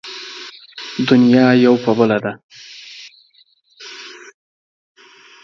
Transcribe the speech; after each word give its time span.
دنيا 1.09 1.47
يو 1.65 1.73
په 1.83 1.91
بله 1.97 2.17
ده. 2.23 2.31